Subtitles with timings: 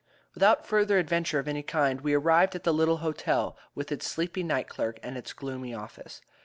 [0.33, 4.41] Without further adventure of any kind we arrived at the little hotel, with its sleepy
[4.41, 6.21] night clerk and its gloomy office.